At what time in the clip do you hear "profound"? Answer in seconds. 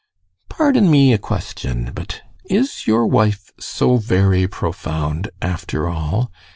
4.47-5.29